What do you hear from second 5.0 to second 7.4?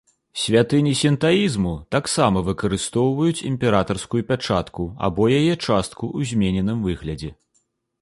або яе частку ў змененым выглядзе.